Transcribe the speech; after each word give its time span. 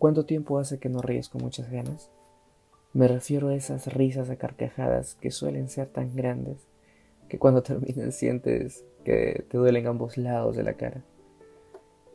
¿Cuánto 0.00 0.24
tiempo 0.24 0.58
hace 0.58 0.78
que 0.78 0.88
no 0.88 1.02
ríes 1.02 1.28
con 1.28 1.42
muchas 1.42 1.70
ganas? 1.70 2.10
Me 2.94 3.06
refiero 3.06 3.48
a 3.48 3.54
esas 3.54 3.92
risas 3.92 4.30
a 4.30 4.36
carcajadas 4.36 5.14
que 5.16 5.30
suelen 5.30 5.68
ser 5.68 5.88
tan 5.88 6.16
grandes 6.16 6.66
que 7.28 7.38
cuando 7.38 7.62
terminan 7.62 8.10
sientes 8.10 8.82
que 9.04 9.44
te 9.50 9.58
duelen 9.58 9.86
ambos 9.86 10.16
lados 10.16 10.56
de 10.56 10.62
la 10.62 10.72
cara. 10.72 11.04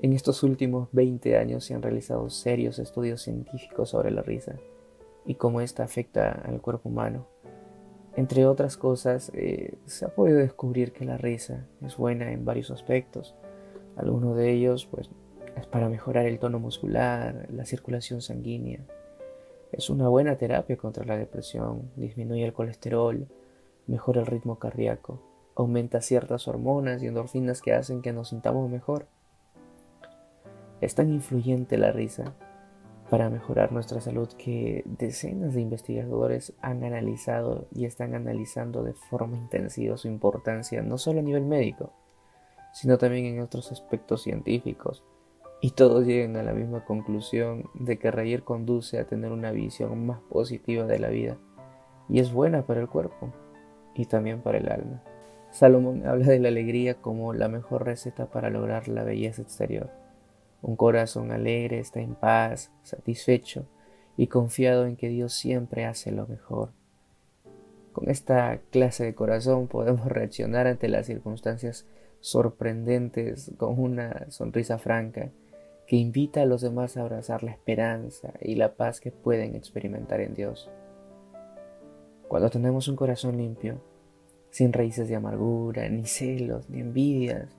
En 0.02 0.14
estos 0.14 0.42
últimos 0.42 0.90
20 0.94 1.38
años 1.38 1.64
se 1.64 1.76
han 1.76 1.84
realizado 1.84 2.28
serios 2.32 2.80
estudios 2.80 3.22
científicos 3.22 3.92
sobre 3.92 4.10
la 4.10 4.24
risa 4.24 4.56
y 5.24 5.36
cómo 5.36 5.62
ésta 5.62 5.84
afecta 5.84 6.32
al 6.32 6.62
cuerpo 6.62 6.90
humano. 6.90 7.28
Entre 8.16 8.48
otras 8.48 8.78
cosas, 8.78 9.32
eh, 9.36 9.76
se 9.86 10.06
ha 10.06 10.10
podido 10.10 10.40
descubrir 10.40 10.92
que 10.92 11.06
la 11.06 11.18
risa 11.18 11.68
es 11.86 11.98
buena 11.98 12.32
en 12.32 12.46
varios 12.46 12.72
aspectos. 12.72 13.36
Algunos 13.96 14.36
de 14.36 14.52
ellos, 14.54 14.88
pues, 14.88 15.08
es 15.56 15.66
para 15.68 15.90
mejorar 15.90 16.26
el 16.26 16.40
tono 16.40 16.60
muscular, 16.60 17.48
la 17.52 17.66
circulación 17.66 18.22
sanguínea. 18.22 18.80
Es 19.72 19.90
una 19.90 20.08
buena 20.08 20.38
terapia 20.38 20.78
contra 20.78 21.06
la 21.06 21.18
depresión, 21.18 21.92
disminuye 21.96 22.46
el 22.46 22.54
colesterol, 22.54 23.28
mejora 23.88 24.22
el 24.22 24.28
ritmo 24.28 24.60
cardíaco, 24.60 25.22
aumenta 25.56 26.02
ciertas 26.02 26.48
hormonas 26.48 27.02
y 27.02 27.08
endorfinas 27.08 27.62
que 27.62 27.74
hacen 27.74 28.02
que 28.02 28.14
nos 28.14 28.30
sintamos 28.30 28.70
mejor. 28.70 29.08
Es 30.82 30.96
tan 30.96 31.10
influyente 31.10 31.78
la 31.78 31.92
risa 31.92 32.36
para 33.10 33.30
mejorar 33.30 33.72
nuestra 33.72 34.02
salud 34.02 34.30
que 34.38 34.84
decenas 34.86 35.54
de 35.54 35.62
investigadores 35.62 36.54
han 36.62 36.84
analizado 36.84 37.68
y 37.74 37.86
están 37.86 38.16
analizando 38.16 38.84
de 38.84 38.94
forma 38.94 39.38
intensiva 39.38 39.96
su 39.96 40.08
importancia 40.08 40.82
no 40.82 40.98
solo 40.98 41.20
a 41.20 41.24
nivel 41.24 41.46
médico, 41.46 41.94
sino 42.74 42.98
también 42.98 43.26
en 43.26 43.42
otros 43.42 43.72
aspectos 43.72 44.24
científicos. 44.24 45.04
Y 45.66 45.72
todos 45.72 46.06
llegan 46.06 46.36
a 46.36 46.44
la 46.44 46.54
misma 46.54 46.86
conclusión 46.86 47.72
de 47.74 47.98
que 47.98 48.12
reír 48.12 48.44
conduce 48.44 49.00
a 49.00 49.08
tener 49.08 49.32
una 49.32 49.50
visión 49.50 50.06
más 50.06 50.20
positiva 50.30 50.86
de 50.86 51.00
la 51.00 51.08
vida 51.08 51.40
y 52.08 52.20
es 52.20 52.32
buena 52.32 52.68
para 52.68 52.82
el 52.82 52.88
cuerpo 52.88 53.34
y 53.96 54.06
también 54.06 54.44
para 54.44 54.60
el 54.60 54.72
alma. 54.72 55.02
Salomón 55.50 56.06
habla 56.06 56.28
de 56.28 56.38
la 56.38 56.50
alegría 56.50 57.02
como 57.02 57.34
la 57.34 57.48
mejor 57.48 57.84
receta 57.84 58.28
para 58.28 58.52
lograr 58.52 58.88
la 58.88 59.04
belleza 59.04 59.42
exterior. 59.42 59.90
Un 60.62 60.76
corazón 60.76 61.32
alegre 61.32 61.80
está 61.80 62.00
en 62.00 62.14
paz, 62.14 62.72
satisfecho 62.84 63.66
y 64.18 64.28
confiado 64.28 64.86
en 64.86 64.96
que 64.96 65.10
Dios 65.10 65.34
siempre 65.34 65.86
hace 65.86 66.12
lo 66.12 66.28
mejor. 66.28 66.74
Con 67.92 68.12
esta 68.12 68.60
clase 68.70 69.04
de 69.04 69.16
corazón 69.16 69.68
podemos 69.68 70.06
reaccionar 70.06 70.68
ante 70.68 70.90
las 70.90 71.08
circunstancias 71.08 71.88
sorprendentes 72.20 73.52
con 73.58 73.80
una 73.80 74.30
sonrisa 74.30 74.78
franca 74.78 75.32
que 75.88 75.96
invita 75.96 76.42
a 76.42 76.46
los 76.46 76.62
demás 76.62 76.98
a 76.98 77.02
abrazar 77.02 77.44
la 77.44 77.52
esperanza 77.52 78.34
y 78.42 78.56
la 78.56 78.76
paz 78.76 79.00
que 79.00 79.12
pueden 79.12 79.56
experimentar 79.56 80.20
en 80.20 80.34
Dios. 80.34 80.70
Cuando 82.28 82.50
tenemos 82.50 82.88
un 82.88 82.96
corazón 82.96 83.38
limpio, 83.38 83.82
sin 84.50 84.74
raíces 84.74 85.08
de 85.08 85.16
amargura, 85.16 85.88
ni 85.90 86.06
celos, 86.06 86.70
ni 86.70 86.80
envidias, 86.80 87.50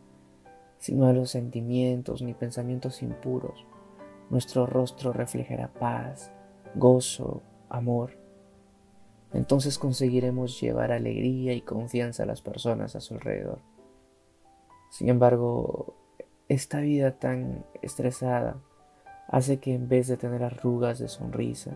sin 0.79 0.99
malos 0.99 1.31
sentimientos, 1.31 2.23
ni 2.23 2.35
pensamientos 2.35 3.03
impuros, 3.03 3.65
nuestro 4.29 4.67
rostro 4.67 5.13
reflejará 5.13 5.73
paz, 5.73 6.33
gozo, 6.75 7.43
amor. 7.69 8.19
Entonces 9.33 9.79
conseguiremos 9.79 10.61
llevar 10.61 10.91
alegría 10.91 11.53
y 11.53 11.61
confianza 11.61 12.25
a 12.25 12.27
las 12.27 12.43
personas 12.43 12.97
a 12.97 13.01
su 13.01 13.15
alrededor. 13.15 13.61
Sin 14.91 15.09
embargo, 15.09 15.95
esta 16.49 16.81
vida 16.81 17.13
tan 17.13 17.65
estresada 17.83 18.57
hace 19.29 19.59
que 19.59 19.75
en 19.75 19.89
vez 19.89 20.07
de 20.07 20.17
tener 20.17 20.45
arrugas 20.45 20.99
de 20.99 21.09
sonrisa, 21.09 21.73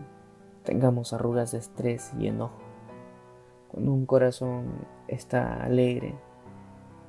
tengamos 0.63 1.11
arrugas 1.13 1.51
de 1.51 1.57
estrés 1.57 2.11
y 2.17 2.27
enojo. 2.27 2.57
Cuando 3.67 3.93
un 3.93 4.05
corazón 4.05 4.85
está 5.07 5.63
alegre, 5.63 6.15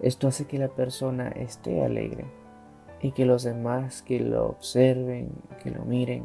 esto 0.00 0.26
hace 0.26 0.46
que 0.46 0.58
la 0.58 0.68
persona 0.68 1.28
esté 1.28 1.84
alegre 1.84 2.26
y 3.00 3.12
que 3.12 3.26
los 3.26 3.44
demás 3.44 4.02
que 4.02 4.18
lo 4.20 4.46
observen, 4.46 5.30
que 5.62 5.70
lo 5.70 5.84
miren, 5.84 6.24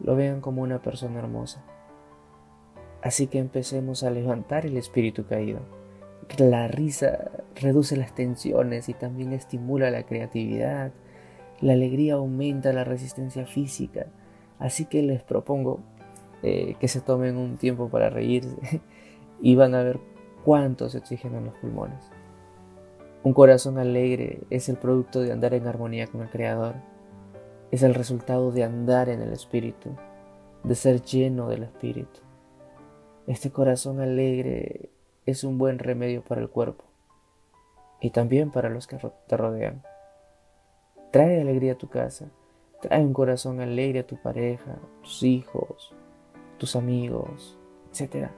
lo 0.00 0.16
vean 0.16 0.40
como 0.40 0.62
una 0.62 0.82
persona 0.82 1.20
hermosa. 1.20 1.62
Así 3.02 3.28
que 3.28 3.38
empecemos 3.38 4.02
a 4.02 4.10
levantar 4.10 4.66
el 4.66 4.76
espíritu 4.76 5.26
caído. 5.26 5.60
La 6.38 6.68
risa 6.68 7.30
reduce 7.56 7.96
las 7.96 8.14
tensiones 8.14 8.88
y 8.88 8.94
también 8.94 9.32
estimula 9.32 9.90
la 9.90 10.04
creatividad. 10.04 10.92
La 11.60 11.72
alegría 11.72 12.14
aumenta 12.14 12.72
la 12.72 12.84
resistencia 12.84 13.46
física. 13.46 14.06
Así 14.58 14.84
que 14.84 15.02
les 15.02 15.22
propongo 15.22 15.80
eh, 16.42 16.76
que 16.78 16.88
se 16.88 17.00
tomen 17.00 17.36
un 17.36 17.56
tiempo 17.56 17.88
para 17.88 18.10
reírse 18.10 18.80
y 19.40 19.56
van 19.56 19.74
a 19.74 19.82
ver 19.82 19.98
cuánto 20.44 20.88
se 20.88 20.98
oxígeno 20.98 21.40
los 21.40 21.54
pulmones. 21.54 22.10
Un 23.22 23.34
corazón 23.34 23.78
alegre 23.78 24.40
es 24.48 24.68
el 24.68 24.76
producto 24.76 25.20
de 25.20 25.32
andar 25.32 25.52
en 25.52 25.66
armonía 25.66 26.06
con 26.06 26.22
el 26.22 26.30
Creador. 26.30 26.76
Es 27.70 27.82
el 27.82 27.94
resultado 27.94 28.50
de 28.50 28.64
andar 28.64 29.08
en 29.10 29.20
el 29.20 29.32
Espíritu, 29.32 29.90
de 30.64 30.74
ser 30.74 31.02
lleno 31.02 31.48
del 31.48 31.64
Espíritu. 31.64 32.20
Este 33.26 33.50
corazón 33.50 34.00
alegre 34.00 34.90
es 35.26 35.44
un 35.44 35.58
buen 35.58 35.78
remedio 35.78 36.22
para 36.22 36.40
el 36.40 36.48
cuerpo 36.48 36.84
y 38.00 38.10
también 38.10 38.50
para 38.50 38.70
los 38.70 38.86
que 38.86 38.98
te 39.26 39.36
rodean. 39.36 39.82
Trae 41.10 41.40
alegría 41.40 41.72
a 41.72 41.78
tu 41.78 41.88
casa, 41.88 42.26
trae 42.80 43.00
un 43.00 43.12
corazón 43.12 43.60
alegre 43.60 44.00
a 44.00 44.06
tu 44.06 44.16
pareja, 44.16 44.78
tus 45.02 45.22
hijos, 45.22 45.94
tus 46.58 46.76
amigos, 46.76 47.58
etc. 47.92 48.28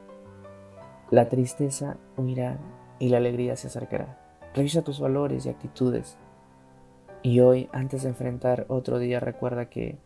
La 1.10 1.28
tristeza 1.28 1.96
huirá 2.16 2.58
y 2.98 3.08
la 3.08 3.18
alegría 3.18 3.56
se 3.56 3.68
acercará. 3.68 4.18
Revisa 4.54 4.82
tus 4.82 5.00
valores 5.00 5.46
y 5.46 5.50
actitudes. 5.50 6.16
Y 7.22 7.40
hoy, 7.40 7.68
antes 7.72 8.02
de 8.02 8.08
enfrentar 8.08 8.66
otro 8.68 8.98
día, 8.98 9.20
recuerda 9.20 9.66
que 9.66 9.98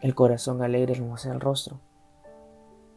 el 0.00 0.14
corazón 0.14 0.62
alegre 0.62 0.94
hermosa 0.94 1.32
el 1.32 1.40
rostro, 1.40 1.78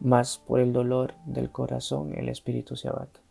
mas 0.06 0.38
por 0.38 0.60
el 0.60 0.72
dolor 0.72 1.16
del 1.26 1.50
corazón 1.50 2.14
el 2.16 2.30
espíritu 2.30 2.76
se 2.76 2.90
abate. 2.90 3.25